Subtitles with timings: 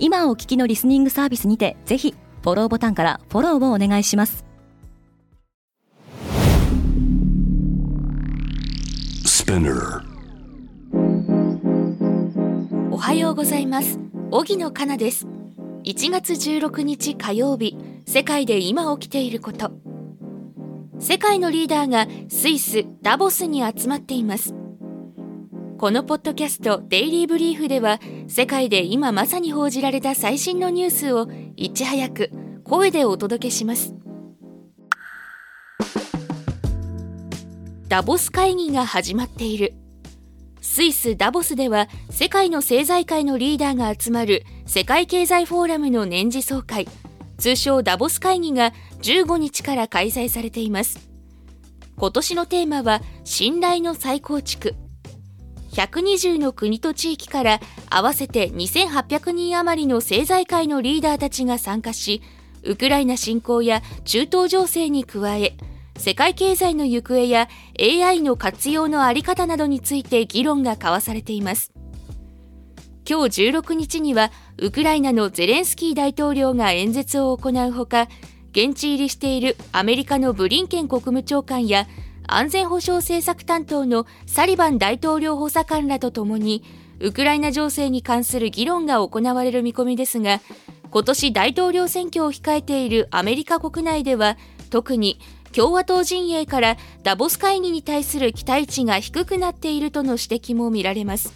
[0.00, 4.44] 今お聞きのリスニングサービスにてぜひフォローボタンからフォローをお願いします。
[12.90, 13.98] おはようございます。
[14.30, 15.26] 荻野かなです。
[15.84, 19.72] 1月16日火曜日世界で今起きていること。
[21.00, 24.52] 世界のリーダーがスイスダボスに集まっています
[25.78, 32.32] このポッドキャストデイリーブリーフでは世界で今まさに報じられた最新のニュースをいち早く
[32.64, 33.94] 声でお届けします。
[37.86, 39.74] ダボス会議が始まっている。
[40.60, 46.88] スイス・ダボスでは世界の政財界のリーダーが集まる世界経済フォーラムの年次総会。
[47.38, 51.08] 通称ダボス会議が15日から開催されています。
[51.96, 54.74] 今年のテーマは信頼の再構築。
[55.78, 62.20] 120の国と地域から合わせて2800人余りの政財界のリーダーたちが参加し
[62.64, 65.56] ウクライナ侵攻や中東情勢に加え
[65.96, 67.48] 世界経済の行方や
[67.78, 71.72] AI の活用のあり方などについて議論が交わされています。
[73.08, 78.06] 今日16日にはウクライナのゼレンスキー大統領が演説を行うほか
[78.52, 81.86] 現地入りしているアメリカのブリンケン国務長官や
[82.30, 86.62] 安全保障政策担当のサリバン大統領補佐官らとともに
[87.00, 90.40] ウクライナ情勢に関する議論が行われる見込みですが
[90.90, 94.36] 今年大統領選挙を控えているアメリカ国内では
[94.70, 95.18] 特に
[95.52, 101.32] 共和党陣営からダボス会議に対する期待値が低くなっているとの指摘も見られます。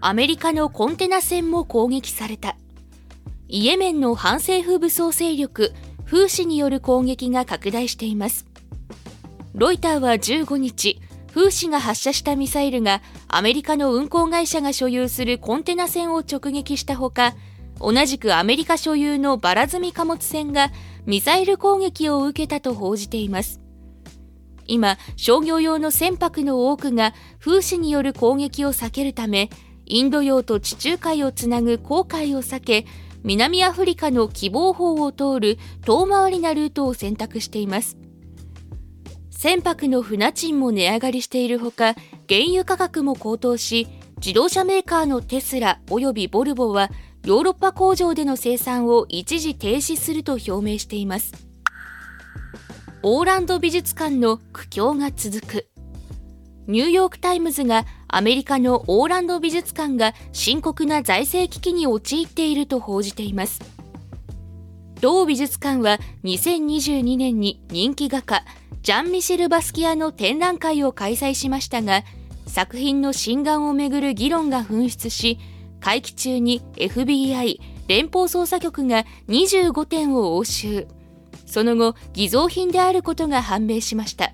[0.00, 2.56] アメリカのコンテナ船も攻撃された。
[3.48, 5.72] イエメンの反政府武装勢力
[6.04, 8.51] フーシによる攻撃が拡大しています。
[9.54, 11.00] ロイターは15日
[11.32, 17.34] フーシが発射したミサイルがアメリカの運航会社が所有するコンテナ船を直撃したほか
[17.78, 20.70] 同じくアメリカ所有のバラ積み貨物船が
[21.04, 23.60] ミサイル攻撃を受けたと報じています。
[24.66, 29.50] 今商業用の船舶の多くが風刺による攻撃を避けるため
[29.86, 32.86] インド洋と地中海をつなぐ航海を避け
[33.24, 37.96] 南アフリカの希望法を通る遠回りなルートを選択しています。
[39.42, 41.96] 船舶の船賃も値上がりしているほか
[42.28, 43.88] 原油価格も高騰し
[44.18, 46.90] 自動車メーカーのテスラおよびボルボは
[47.24, 51.32] ヨーロッパ工場での生産を一時停止すると表明しています。
[53.02, 55.66] オーランド美術館の苦境が続く。
[56.68, 63.60] ニューヨーク・タイムズがアメリカのオーランド美術館が深刻な財政危機に陥っていると報じています。
[65.00, 68.44] 同美術館は2022年に人気画家
[68.82, 72.02] ジャン・ミシェル・バスキアの展覧会を開催しましたが
[72.48, 75.38] 作品の真贋をめぐる議論が噴出し
[75.80, 80.88] 会期中に FBI 連邦捜査局が25点を押収。
[81.46, 84.32] その後偽造品であることが判明しました。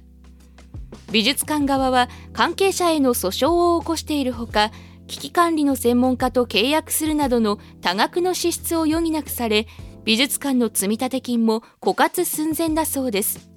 [1.11, 4.71] 美術館側は関係者への訴訟を起こしているほか
[5.09, 9.67] 危機管理の専門家と契約するなどの多額の支出を余儀なくされ
[10.05, 13.48] 美術館の積立金も枯渇寸前だそうです。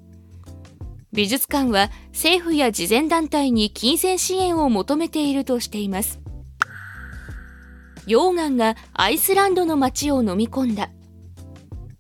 [1.14, 6.22] 美術館は政府や慈善団体に金銭支援を求めているとしています。
[8.08, 10.90] 溶岩がアイスランドの町を飲み込んだ。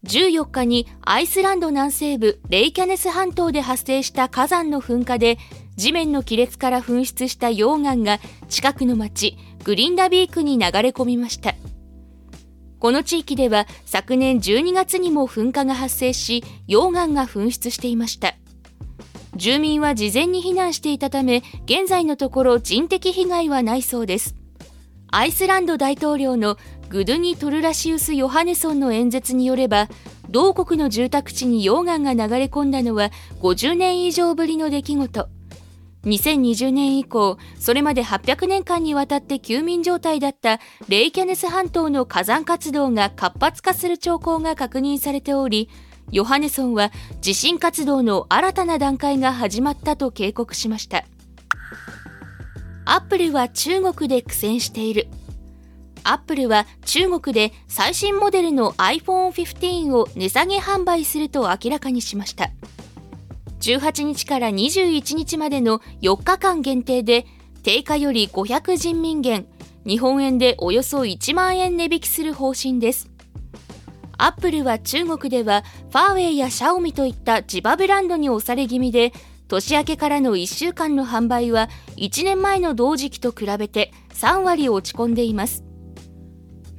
[0.05, 5.37] 14日にアイスランド南西部レイキャネス半島で発生した火山の噴火で
[5.75, 11.53] 地面の亀裂から噴出した溶岩が近くの町グリンダビークに流れ込みました。
[12.79, 18.40] この地域では昨年12月にも噴火が発生し溶岩が噴出していました。
[19.35, 24.35] 住民は事前に避難していたため現在のところ人的被害はないそうです。
[25.13, 26.57] アイスランド大統領の
[26.89, 29.87] グドゥニ・トルラシウス・ヨハネソンの演説によれば
[30.29, 33.11] 同国の住宅地に溶岩が流れ込んだのは
[33.41, 35.27] 50年以上ぶりの出来事。
[36.05, 45.69] 2020年以降それまで800年間にわたって休眠状態だったレイキャネス半島の火山活動が活発化する兆候が確認されており
[46.11, 46.91] ヨハネソンは
[47.21, 51.05] 地震活動の新たな段階が始まったと警告しました。
[52.85, 55.07] アップルは中国で苦戦している。
[56.03, 62.51] アップルは中国で最新モデルの iPhone15 を値下げ販売すると明らかにしました。
[63.61, 67.27] 18日から21日までの4日間限定で
[67.61, 69.45] 定価より500人民元
[69.85, 73.10] 日本円でおよそ1万円値引きする方針です。
[74.21, 79.13] アップルは中国ではファーウェイやシャオミといった地場ブランドに押され気味で
[79.47, 85.63] 年明けからの1週間の販売は1年前の同時期と比べて3割落ち込んでいます。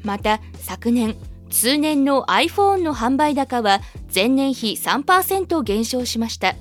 [0.04, 1.16] また昨年
[1.50, 3.80] 通年の iPhone の販売高は
[4.14, 6.54] 前年比3%減少しました。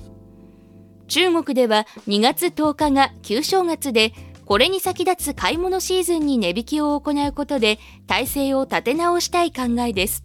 [1.06, 4.12] 中国では2月10日が旧正月で
[4.44, 7.78] これに先立つ買い物シーズンに値引きを行うことで
[8.08, 10.24] 体制を立て直したい考えです。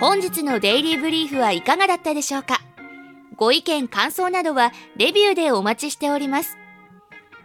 [0.00, 2.62] 本日のデイリーブリーフはいかがだったでしょうか？
[3.36, 6.56] ご意見感想などはレビューでお待ちしております。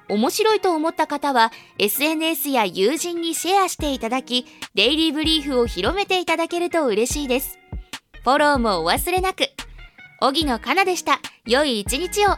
[0.08, 7.60] 面白いと思った方は SNS や友人にシェアしていただきデイリーブリーフを広めていただけると嬉しいです。
[8.24, 9.50] フォローもお忘れなく。
[10.22, 11.20] 荻野かなでした。
[11.46, 12.38] 良い一日を。